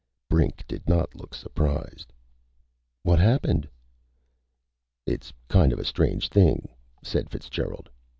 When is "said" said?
7.03-7.29